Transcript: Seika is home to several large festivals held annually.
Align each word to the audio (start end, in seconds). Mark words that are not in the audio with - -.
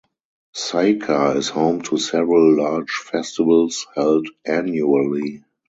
Seika 0.55 1.35
is 1.35 1.49
home 1.49 1.83
to 1.83 1.99
several 1.99 2.55
large 2.57 2.89
festivals 2.89 3.85
held 3.95 4.27
annually. 4.43 5.43